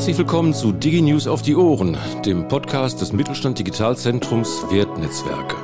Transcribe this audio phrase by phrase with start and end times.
[0.00, 5.56] Herzlich willkommen zu DigiNews auf die Ohren, dem Podcast des Mittelstand Digitalzentrums Wertnetzwerke.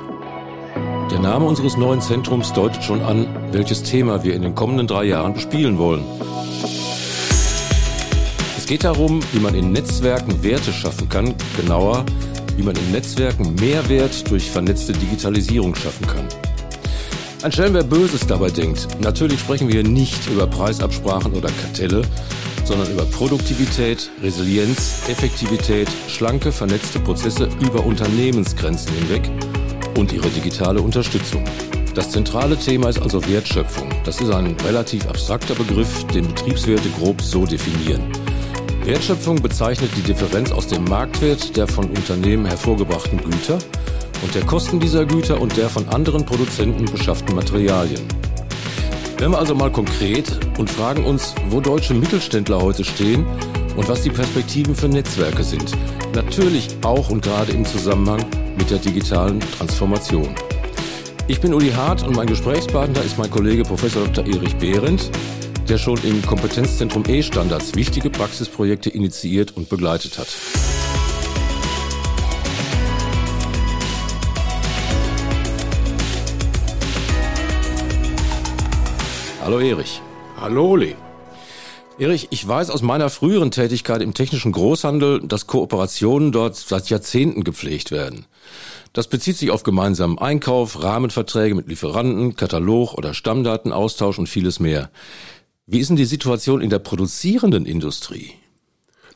[1.10, 5.04] Der Name unseres neuen Zentrums deutet schon an, welches Thema wir in den kommenden drei
[5.04, 6.04] Jahren bespielen wollen.
[8.58, 12.04] Es geht darum, wie man in Netzwerken Werte schaffen kann, genauer,
[12.58, 16.28] wie man in Netzwerken Mehrwert durch vernetzte Digitalisierung schaffen kann.
[17.46, 22.02] Anstellen wer Böses dabei denkt, natürlich sprechen wir nicht über Preisabsprachen oder Kartelle,
[22.64, 29.30] sondern über Produktivität, Resilienz, Effektivität, schlanke, vernetzte Prozesse über Unternehmensgrenzen hinweg
[29.96, 31.44] und ihre digitale Unterstützung.
[31.94, 33.90] Das zentrale Thema ist also Wertschöpfung.
[34.04, 38.02] Das ist ein relativ abstrakter Begriff, den Betriebswerte grob so definieren.
[38.82, 43.58] Wertschöpfung bezeichnet die Differenz aus dem Marktwert der von Unternehmen hervorgebrachten Güter
[44.22, 48.02] und der Kosten dieser Güter und der von anderen Produzenten beschafften Materialien.
[49.18, 53.26] Werden wir also mal konkret und fragen uns, wo deutsche Mittelständler heute stehen
[53.76, 55.72] und was die Perspektiven für Netzwerke sind.
[56.14, 58.24] Natürlich auch und gerade im Zusammenhang
[58.58, 60.34] mit der digitalen Transformation.
[61.28, 63.82] Ich bin Uli Hart und mein Gesprächspartner ist mein Kollege Prof.
[63.92, 64.26] Dr.
[64.26, 65.10] Erich Behrendt,
[65.68, 70.28] der schon im Kompetenzzentrum E-Standards wichtige Praxisprojekte initiiert und begleitet hat.
[79.46, 80.02] Hallo Erich.
[80.40, 80.96] Hallo Uli.
[82.00, 87.44] Erich, ich weiß aus meiner früheren Tätigkeit im technischen Großhandel, dass Kooperationen dort seit Jahrzehnten
[87.44, 88.26] gepflegt werden.
[88.92, 94.90] Das bezieht sich auf gemeinsamen Einkauf, Rahmenverträge mit Lieferanten, Katalog oder Stammdatenaustausch und vieles mehr.
[95.64, 98.32] Wie ist denn die Situation in der produzierenden Industrie?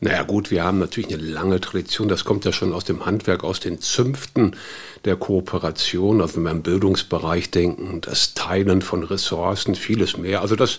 [0.03, 3.45] Naja gut, wir haben natürlich eine lange Tradition, das kommt ja schon aus dem Handwerk,
[3.45, 4.57] aus den Zünften
[5.05, 10.41] der Kooperation, also wenn wir im Bildungsbereich denken, das Teilen von Ressourcen, vieles mehr.
[10.41, 10.79] Also das,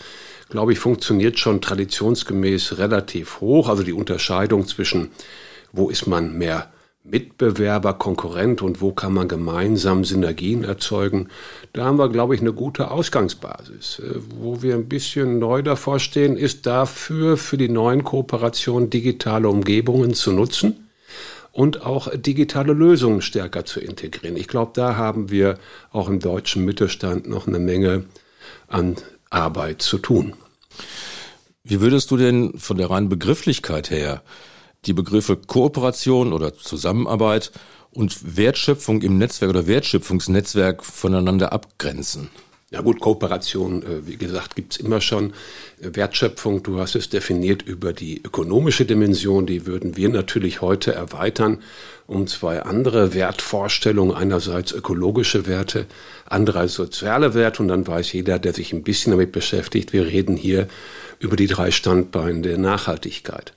[0.50, 3.70] glaube ich, funktioniert schon traditionsgemäß relativ hoch.
[3.70, 5.12] Also die Unterscheidung zwischen,
[5.72, 6.72] wo ist man mehr
[7.04, 11.30] Mitbewerber, Konkurrent und wo kann man gemeinsam Synergien erzeugen,
[11.74, 14.00] da haben wir, glaube ich, eine gute Ausgangsbasis.
[14.00, 19.50] Äh, wo wir ein bisschen neu davor stehen, ist dafür, für die neuen Kooperationen digitale
[19.50, 20.88] Umgebungen zu nutzen
[21.52, 24.38] und auch digitale Lösungen stärker zu integrieren.
[24.38, 25.58] Ich glaube, da haben wir
[25.92, 28.06] auch im deutschen Mittelstand noch eine Menge
[28.68, 28.96] an
[29.30, 30.34] Arbeit zu tun.
[31.64, 34.22] Wie würdest du denn von der reinen Begrifflichkeit her
[34.86, 37.52] die Begriffe Kooperation oder Zusammenarbeit
[37.92, 42.30] und Wertschöpfung im Netzwerk oder Wertschöpfungsnetzwerk voneinander abgrenzen?
[42.72, 45.34] Ja gut, Kooperation, äh, wie gesagt, gibt's immer schon.
[45.82, 51.60] Wertschöpfung, du hast es definiert über die ökonomische Dimension, die würden wir natürlich heute erweitern
[52.12, 55.86] um zwei andere Wertvorstellungen, einerseits ökologische Werte,
[56.26, 57.62] andererseits soziale Werte.
[57.62, 60.68] Und dann weiß jeder, der sich ein bisschen damit beschäftigt, wir reden hier
[61.20, 63.54] über die drei Standbeine der Nachhaltigkeit.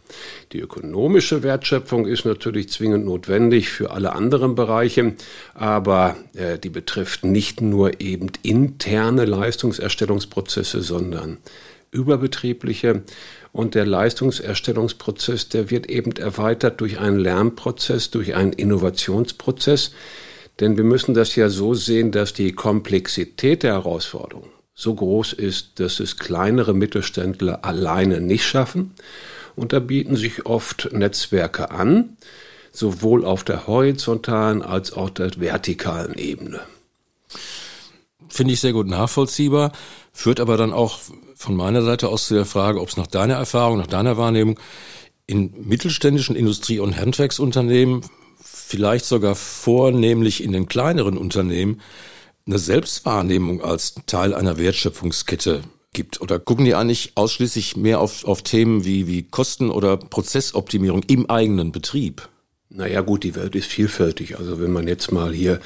[0.53, 5.15] Die ökonomische Wertschöpfung ist natürlich zwingend notwendig für alle anderen Bereiche,
[5.55, 11.39] aber äh, die betrifft nicht nur eben interne Leistungserstellungsprozesse, sondern
[11.95, 13.03] überbetriebliche.
[13.53, 19.93] Und der Leistungserstellungsprozess, der wird eben erweitert durch einen Lernprozess, durch einen Innovationsprozess.
[20.61, 25.79] Denn wir müssen das ja so sehen, dass die Komplexität der Herausforderung so groß ist,
[25.79, 28.95] dass es kleinere Mittelständler alleine nicht schaffen.
[29.57, 32.17] Und da bieten sich oft Netzwerke an,
[32.73, 36.61] sowohl auf der horizontalen als auch der vertikalen Ebene.
[38.35, 39.71] Finde ich sehr gut nachvollziehbar,
[40.13, 40.99] führt aber dann auch
[41.37, 44.59] von meiner Seite aus zu der Frage, ob es nach deiner Erfahrung, nach deiner Wahrnehmung
[45.29, 48.01] in mittelständischen Industrie- und Handwerksunternehmen,
[48.43, 51.81] vielleicht sogar vornehmlich in den kleineren Unternehmen,
[52.45, 55.63] eine Selbstwahrnehmung als Teil einer Wertschöpfungskette
[55.93, 56.21] gibt?
[56.21, 61.31] Oder gucken die eigentlich ausschließlich mehr auf, auf Themen wie, wie Kosten- oder Prozessoptimierung im
[61.31, 62.29] eigenen Betrieb?
[62.77, 64.37] Naja gut, die Welt ist vielfältig.
[64.37, 65.61] Also wenn man jetzt mal hier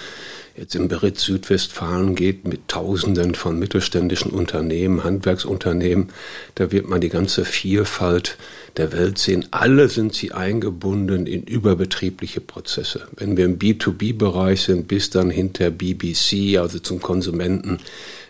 [0.58, 6.10] jetzt im Beritt Südwestfalen geht mit Tausenden von mittelständischen Unternehmen, Handwerksunternehmen,
[6.56, 8.36] da wird man die ganze Vielfalt
[8.76, 9.46] der Welt sehen.
[9.52, 13.08] Alle sind sie eingebunden in überbetriebliche Prozesse.
[13.16, 17.78] Wenn wir im B2B-Bereich sind, bis dann hinter BBC, also zum Konsumenten,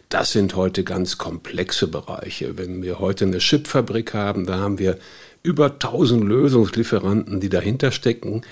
[0.09, 2.57] das sind heute ganz komplexe Bereiche.
[2.57, 4.99] Wenn wir heute eine Chipfabrik haben, da haben wir
[5.49, 8.43] über 1000 Lösungslieferanten, die dahinter stecken,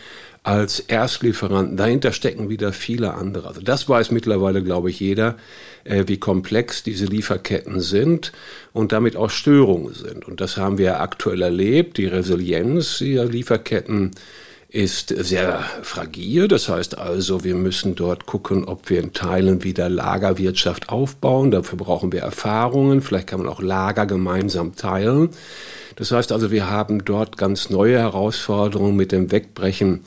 [0.43, 1.77] als Erstlieferanten.
[1.77, 3.49] Dahinter stecken wieder viele andere.
[3.49, 5.37] Also das weiß mittlerweile, glaube ich, jeder,
[5.85, 8.33] äh, wie komplex diese Lieferketten sind
[8.73, 10.27] und damit auch Störungen sind.
[10.27, 11.99] Und das haben wir aktuell erlebt.
[11.99, 14.13] Die Resilienz dieser Lieferketten
[14.77, 16.49] ist sehr fragil.
[16.49, 21.51] Das heißt also, wir müssen dort gucken, ob wir in Teilen wieder Lagerwirtschaft aufbauen.
[21.51, 23.01] Dafür brauchen wir Erfahrungen.
[23.01, 25.31] Vielleicht kann man auch Lager gemeinsam teilen.
[25.97, 30.03] Das heißt also, wir haben dort ganz neue Herausforderungen mit dem Wegbrechen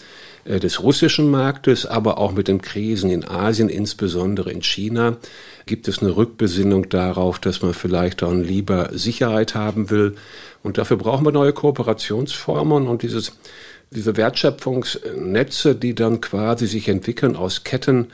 [0.45, 5.17] äh, des russischen Marktes, aber auch mit den Krisen in Asien, insbesondere in China,
[5.65, 10.15] gibt es eine Rückbesinnung darauf, dass man vielleicht dann lieber Sicherheit haben will.
[10.63, 13.33] Und dafür brauchen wir neue Kooperationsformen und dieses
[13.91, 18.07] diese Wertschöpfungsnetze, die dann quasi sich entwickeln aus Ketten.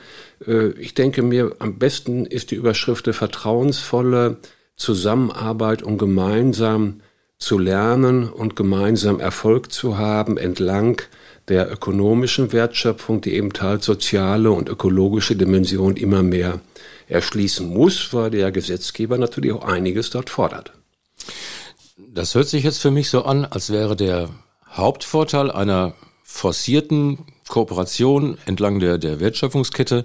[0.46, 4.38] Äh, ich denke mir, am besten ist die Überschrift vertrauensvolle
[4.76, 7.00] Zusammenarbeit, um gemeinsam
[7.38, 11.02] zu lernen und gemeinsam Erfolg zu haben entlang
[11.48, 16.60] der ökonomischen Wertschöpfung, die eben halt soziale und ökologische Dimension immer mehr
[17.08, 20.72] erschließen muss, weil der Gesetzgeber natürlich auch einiges dort fordert.
[21.96, 24.28] Das hört sich jetzt für mich so an, als wäre der
[24.70, 25.94] Hauptvorteil einer
[26.24, 30.04] forcierten Kooperation entlang der, der Wertschöpfungskette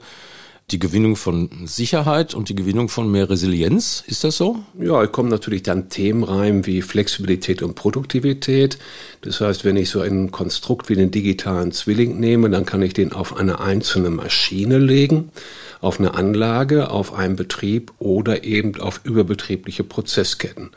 [0.70, 4.06] die Gewinnung von Sicherheit und die Gewinnung von mehr Resilienz.
[4.08, 4.60] Ist das so?
[4.80, 8.78] Ja, kommen natürlich dann Themen rein wie Flexibilität und Produktivität.
[9.20, 12.94] Das heißt, wenn ich so ein Konstrukt wie den digitalen Zwilling nehme, dann kann ich
[12.94, 15.32] den auf eine einzelne Maschine legen
[15.82, 20.70] auf eine Anlage, auf einen Betrieb oder eben auf überbetriebliche Prozessketten.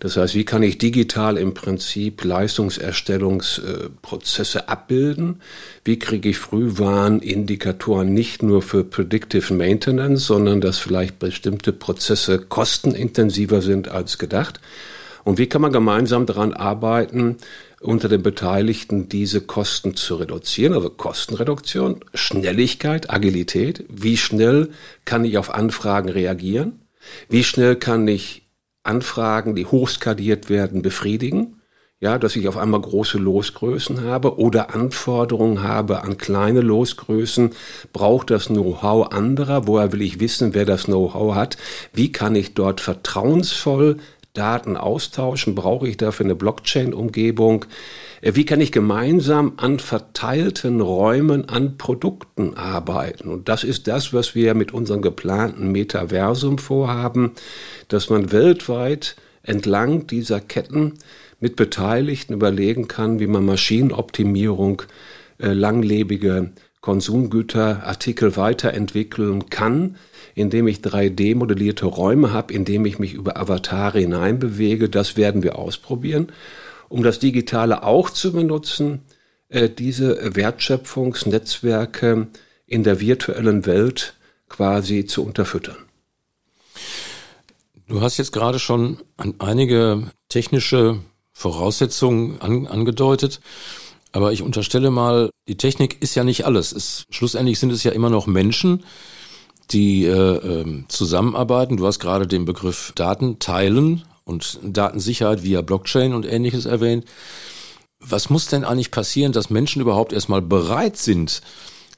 [0.00, 5.40] Das heißt, wie kann ich digital im Prinzip Leistungserstellungsprozesse abbilden?
[5.84, 13.60] Wie kriege ich Frühwarnindikatoren nicht nur für Predictive Maintenance, sondern dass vielleicht bestimmte Prozesse kostenintensiver
[13.60, 14.60] sind als gedacht?
[15.22, 17.36] Und wie kann man gemeinsam daran arbeiten,
[17.80, 23.84] unter den Beteiligten diese Kosten zu reduzieren, also Kostenreduktion, Schnelligkeit, Agilität.
[23.88, 24.70] Wie schnell
[25.04, 26.80] kann ich auf Anfragen reagieren?
[27.28, 28.48] Wie schnell kann ich
[28.82, 31.60] Anfragen, die hochskaliert werden, befriedigen?
[31.98, 37.54] Ja, dass ich auf einmal große Losgrößen habe oder Anforderungen habe an kleine Losgrößen.
[37.94, 39.66] Braucht das Know-how anderer?
[39.66, 41.56] Woher will ich wissen, wer das Know-how hat?
[41.94, 43.96] Wie kann ich dort vertrauensvoll
[44.36, 45.54] Daten austauschen?
[45.54, 47.64] Brauche ich dafür eine Blockchain-Umgebung?
[48.20, 53.28] Äh, wie kann ich gemeinsam an verteilten Räumen an Produkten arbeiten?
[53.28, 57.32] Und das ist das, was wir mit unserem geplanten Metaversum vorhaben,
[57.88, 60.94] dass man weltweit entlang dieser Ketten
[61.40, 64.82] mit Beteiligten überlegen kann, wie man Maschinenoptimierung,
[65.38, 66.50] äh, langlebige
[66.86, 69.96] Konsumgüterartikel weiterentwickeln kann,
[70.36, 74.88] indem ich 3D-modellierte Räume habe, indem ich mich über Avatare hineinbewege.
[74.88, 76.28] Das werden wir ausprobieren,
[76.88, 79.00] um das Digitale auch zu benutzen,
[79.48, 82.28] äh, diese Wertschöpfungsnetzwerke
[82.66, 84.14] in der virtuellen Welt
[84.48, 85.78] quasi zu unterfüttern.
[87.88, 91.00] Du hast jetzt gerade schon an einige technische
[91.32, 93.40] Voraussetzungen an, angedeutet.
[94.16, 96.72] Aber ich unterstelle mal, die Technik ist ja nicht alles.
[96.72, 98.82] Es, schlussendlich sind es ja immer noch Menschen,
[99.72, 101.76] die äh, äh, zusammenarbeiten.
[101.76, 107.04] Du hast gerade den Begriff Daten teilen und Datensicherheit via Blockchain und ähnliches erwähnt.
[108.00, 111.42] Was muss denn eigentlich passieren, dass Menschen überhaupt erstmal bereit sind,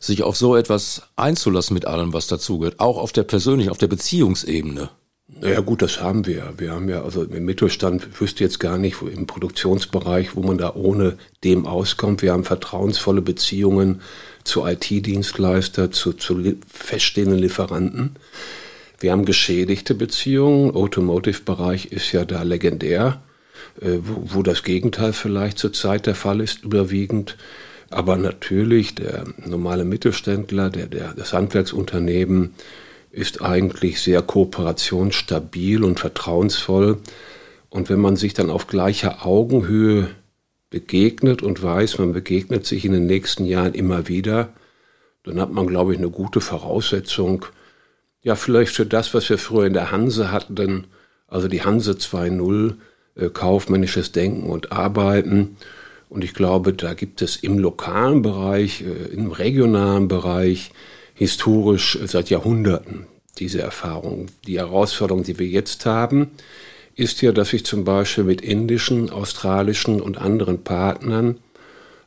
[0.01, 3.87] sich auf so etwas einzulassen mit allem, was dazugehört, auch auf der persönlichen, auf der
[3.87, 4.91] Beziehungsebene?
[5.41, 6.55] Naja gut, das haben wir.
[6.57, 10.59] Wir haben ja, also im Mittelstand wüsste jetzt gar nicht, wo, im Produktionsbereich, wo man
[10.59, 12.23] da ohne dem auskommt.
[12.23, 14.01] Wir haben vertrauensvolle Beziehungen
[14.43, 18.17] zu IT-Dienstleister, zu, zu feststehenden Lieferanten.
[18.99, 20.75] Wir haben geschädigte Beziehungen.
[20.75, 23.23] Automotive-Bereich ist ja da legendär,
[23.81, 27.37] äh, wo, wo das Gegenteil vielleicht zurzeit der Fall ist, überwiegend.
[27.91, 32.55] Aber natürlich der normale Mittelständler, der, der, das Handwerksunternehmen
[33.11, 36.99] ist eigentlich sehr kooperationsstabil und vertrauensvoll.
[37.71, 40.11] Und wenn man sich dann auf gleicher Augenhöhe
[40.71, 44.53] begegnet und weiß, man begegnet sich in den nächsten Jahren immer wieder,
[45.25, 47.47] dann hat man, glaube ich, eine gute Voraussetzung,
[48.23, 50.87] ja, vielleicht für das, was wir früher in der Hanse hatten,
[51.29, 52.75] also die Hanse 2.0,
[53.15, 55.57] äh, kaufmännisches Denken und Arbeiten.
[56.09, 60.73] Und ich glaube, da gibt es im lokalen Bereich, äh, im regionalen Bereich,
[61.19, 63.09] historisch seit Jahrhunderten
[63.39, 64.27] diese Erfahrung.
[64.47, 66.31] Die Herausforderung, die wir jetzt haben,
[66.95, 71.39] ist ja, dass ich zum Beispiel mit indischen, australischen und anderen Partnern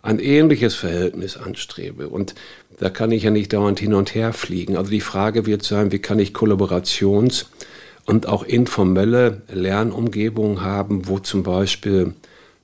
[0.01, 2.07] ein ähnliches Verhältnis anstrebe.
[2.07, 2.35] Und
[2.79, 4.77] da kann ich ja nicht dauernd hin und her fliegen.
[4.77, 7.45] Also die Frage wird sein, wie kann ich Kollaborations-
[8.05, 12.13] und auch informelle Lernumgebungen haben, wo zum Beispiel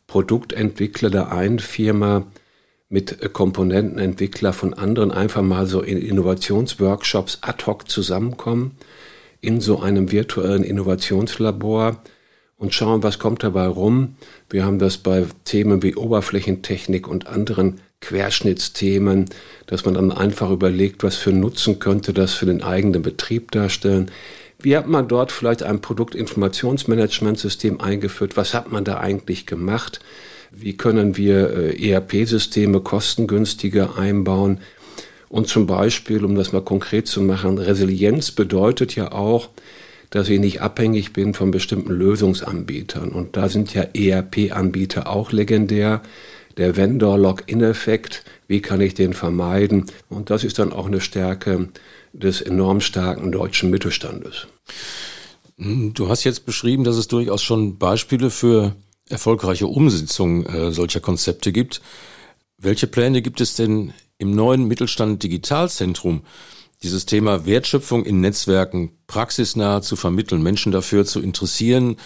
[0.08, 2.26] Produktentwickler der einen Firma
[2.90, 8.78] mit Komponentenentwickler von anderen einfach mal so in Innovationsworkshops ad hoc zusammenkommen
[9.42, 12.02] in so einem virtuellen Innovationslabor
[12.58, 14.16] und schauen, was kommt dabei rum.
[14.50, 19.26] Wir haben das bei Themen wie Oberflächentechnik und anderen Querschnittsthemen,
[19.68, 24.12] dass man dann einfach überlegt, was für Nutzen könnte das für den eigenen Betrieb darstellen.
[24.60, 28.38] Wie hat man dort vielleicht ein Produktinformationsmanagementsystem eingeführt?
[28.38, 30.00] Was hat man da eigentlich gemacht?
[30.52, 34.60] Wie können wir äh, ERP-Systeme kostengünstiger einbauen?
[35.30, 39.50] Und zum Beispiel, um das mal konkret zu machen, Resilienz bedeutet ja auch,
[40.10, 43.10] dass ich nicht abhängig bin von bestimmten Lösungsanbietern.
[43.10, 46.02] Und da sind ja ERP-Anbieter auch legendär.
[46.56, 49.86] Der Vendor-Login-Effekt, wie kann ich den vermeiden?
[50.10, 51.70] Und das ist dann auch eine Stärke
[52.14, 54.48] des enorm starken deutschen Mittelstandes.
[55.58, 58.76] Du hast jetzt beschrieben, dass es durchaus schon Beispiele für
[59.10, 61.82] erfolgreiche Umsetzung äh, solcher Konzepte gibt.
[62.58, 66.24] Welche Pläne gibt es denn im neuen Mittelstand Digitalzentrum?
[66.84, 71.98] Dieses Thema Wertschöpfung in Netzwerken praxisnah zu vermitteln, Menschen dafür zu interessieren,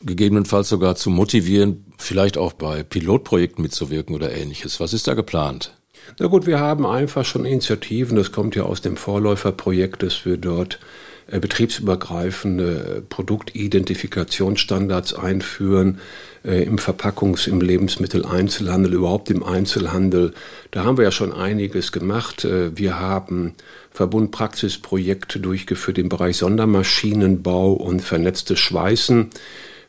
[0.00, 4.80] gegebenenfalls sogar zu motivieren, vielleicht auch bei Pilotprojekten mitzuwirken oder ähnliches.
[4.80, 5.74] Was ist da geplant?
[6.18, 10.36] Na gut, wir haben einfach schon Initiativen, das kommt ja aus dem Vorläuferprojekt, dass wir
[10.36, 10.80] dort
[11.40, 15.98] betriebsübergreifende Produktidentifikationsstandards einführen
[16.44, 20.32] äh, im Verpackungs-, im Lebensmitteleinzelhandel, überhaupt im Einzelhandel.
[20.70, 22.44] Da haben wir ja schon einiges gemacht.
[22.44, 23.54] Äh, wir haben
[23.90, 29.28] Verbundpraxisprojekte durchgeführt im Bereich Sondermaschinenbau und vernetztes Schweißen.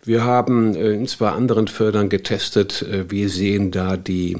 [0.06, 4.40] Wir haben in zwei anderen Fördern getestet, wie sehen da die äh,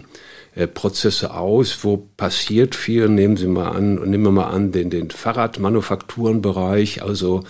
[0.74, 3.10] Prozesse aus, wo passiert viel.
[3.10, 7.44] Nehmen Sie mal an, nehmen wir mal an, den, den Fahrradmanufakturenbereich, also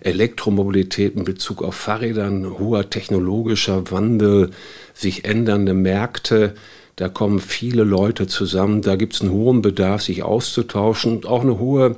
[0.00, 4.50] Elektromobilität in Bezug auf Fahrrädern, hoher technologischer Wandel,
[4.94, 6.54] sich ändernde Märkte.
[6.96, 8.80] Da kommen viele Leute zusammen.
[8.82, 11.96] Da gibt es einen hohen Bedarf, sich auszutauschen und auch eine hohe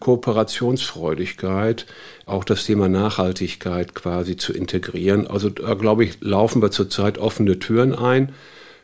[0.00, 1.86] Kooperationsfreudigkeit,
[2.26, 5.26] auch das Thema Nachhaltigkeit quasi zu integrieren.
[5.26, 8.32] Also da glaube ich, laufen wir zurzeit offene Türen ein.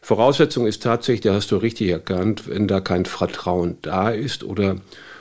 [0.05, 4.77] Voraussetzung ist tatsächlich, da hast du richtig erkannt, wenn da kein Vertrauen da ist oder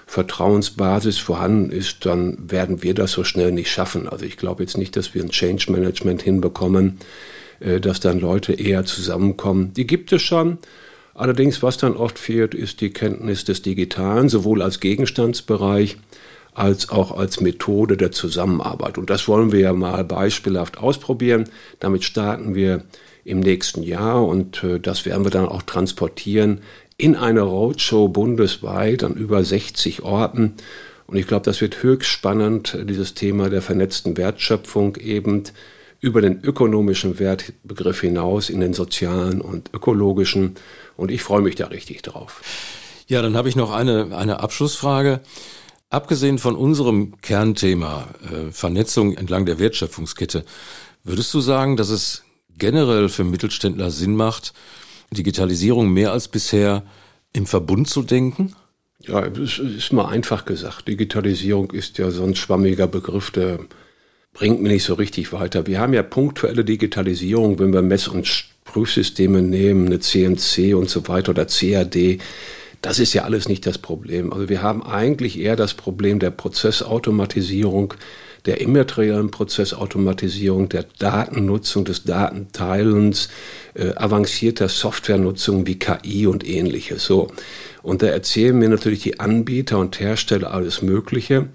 [0.08, 4.10] Vertrauensbasis vorhanden ist, dann werden wir das so schnell nicht schaffen.
[4.10, 6.98] Also ich glaube jetzt nicht, dass wir ein Change Management hinbekommen,
[7.60, 9.72] äh, dass dann Leute eher zusammenkommen.
[9.74, 10.58] Die gibt es schon.
[11.14, 15.98] Allerdings, was dann oft fehlt, ist die Kenntnis des Digitalen, sowohl als Gegenstandsbereich
[16.54, 18.98] als auch als Methode der Zusammenarbeit.
[18.98, 21.46] Und das wollen wir ja mal beispielhaft ausprobieren.
[21.80, 22.84] Damit starten wir
[23.24, 26.62] im nächsten Jahr und äh, das werden wir dann auch transportieren
[26.98, 30.54] in eine Roadshow bundesweit an über 60 Orten.
[31.08, 35.44] Und ich glaube, das wird höchst spannend, dieses Thema der vernetzten Wertschöpfung eben
[36.00, 40.56] über den ökonomischen Wertbegriff hinaus in den sozialen und ökologischen.
[40.96, 42.42] Und ich freue mich da richtig drauf.
[43.08, 45.22] Ja, dann habe ich noch eine, eine Abschlussfrage.
[45.90, 50.46] Abgesehen von unserem Kernthema äh, Vernetzung entlang der Wertschöpfungskette,
[51.04, 52.24] würdest du sagen, dass es
[52.58, 54.54] generell für Mittelständler Sinn macht,
[55.12, 56.84] Digitalisierung mehr als bisher
[57.34, 58.56] im Verbund zu denken?
[59.00, 60.88] Ja, es ist mal einfach gesagt.
[60.88, 63.60] Digitalisierung ist ja so ein schwammiger Begriff, der
[64.34, 65.68] bringt mir nicht so richtig weiter.
[65.68, 71.08] Wir haben ja punktuelle Digitalisierung, wenn wir Mess- und Prüfsysteme nehmen, eine CNC und so
[71.08, 72.20] weiter oder CAD.
[72.82, 74.32] Das ist ja alles nicht das Problem.
[74.32, 77.94] Also wir haben eigentlich eher das Problem der Prozessautomatisierung,
[78.46, 83.30] der immateriellen Prozessautomatisierung, der Datennutzung, des Datenteilens,
[83.74, 87.06] äh, avancierter Softwarenutzung wie KI und ähnliches.
[87.06, 87.30] So.
[87.84, 91.50] Und da erzählen mir natürlich die Anbieter und Hersteller alles Mögliche.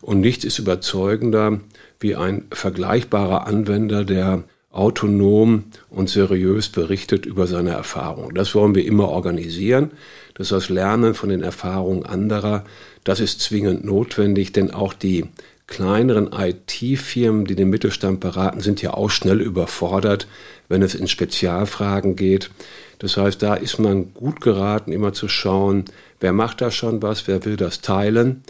[0.00, 1.60] Und nichts ist überzeugender
[2.00, 8.34] wie ein vergleichbarer Anwender, der autonom und seriös berichtet über seine Erfahrungen.
[8.34, 9.90] Das wollen wir immer organisieren.
[10.34, 12.64] Das heißt, Lernen von den Erfahrungen anderer,
[13.04, 15.26] das ist zwingend notwendig, denn auch die
[15.72, 20.26] kleineren IT-Firmen, die den Mittelstand beraten, sind ja auch schnell überfordert,
[20.68, 22.50] wenn es in Spezialfragen geht.
[22.98, 25.86] Das heißt, da ist man gut geraten, immer zu schauen,
[26.20, 28.42] wer macht da schon was, wer will das teilen.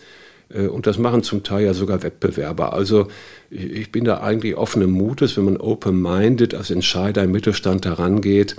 [0.52, 2.72] Äh, und das machen zum Teil ja sogar Wettbewerber.
[2.72, 3.06] Also
[3.50, 8.56] ich bin da eigentlich offenen Mutes, wenn man open-minded als Entscheider im Mittelstand herangeht,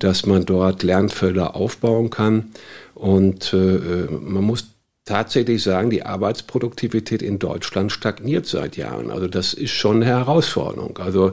[0.00, 2.50] dass man dort Lernfelder aufbauen kann.
[2.94, 4.66] Und äh, äh man muss
[5.04, 9.10] tatsächlich sagen, die Arbeitsproduktivität in Deutschland stagniert seit Jahren.
[9.10, 10.98] Also das ist schon eine Herausforderung.
[10.98, 11.32] Also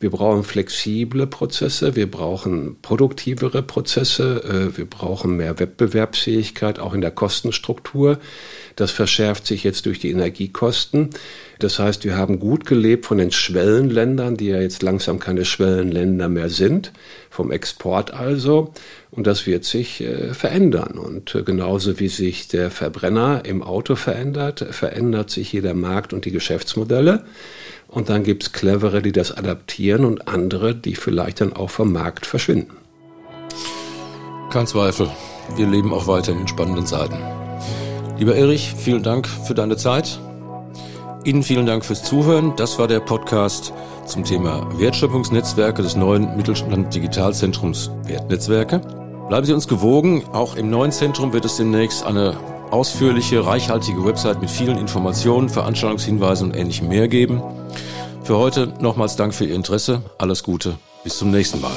[0.00, 7.00] wir brauchen flexible Prozesse, wir brauchen produktivere Prozesse, äh, wir brauchen mehr Wettbewerbsfähigkeit auch in
[7.00, 8.18] der Kostenstruktur.
[8.76, 11.10] Das verschärft sich jetzt durch die Energiekosten.
[11.58, 16.28] Das heißt, wir haben gut gelebt von den Schwellenländern, die ja jetzt langsam keine Schwellenländer
[16.28, 16.92] mehr sind,
[17.30, 18.72] vom Export also.
[19.10, 20.98] Und das wird sich äh, verändern.
[20.98, 26.12] Und äh, genauso wie sich der Verbrenner im Auto verändert, verändert sich hier der Markt
[26.12, 27.24] und die Geschäftsmodelle.
[27.88, 31.92] Und dann gibt es clevere, die das adaptieren und andere, die vielleicht dann auch vom
[31.92, 32.76] Markt verschwinden.
[34.50, 35.10] Kein Zweifel.
[35.56, 37.18] Wir leben auch weiter in spannenden Zeiten.
[38.18, 40.20] Lieber Erich, vielen Dank für deine Zeit.
[41.24, 42.54] Ihnen vielen Dank fürs Zuhören.
[42.56, 43.72] Das war der Podcast
[44.06, 48.80] zum Thema Wertschöpfungsnetzwerke des neuen Mittelstand Digitalzentrums Wertnetzwerke.
[49.28, 50.24] Bleiben Sie uns gewogen.
[50.32, 52.36] Auch im neuen Zentrum wird es demnächst eine
[52.70, 57.42] ausführliche, reichhaltige Website mit vielen Informationen, Veranstaltungshinweisen und ähnlichem mehr geben.
[58.22, 60.02] Für heute nochmals Dank für Ihr Interesse.
[60.18, 60.78] Alles Gute.
[61.04, 61.72] Bis zum nächsten Mal.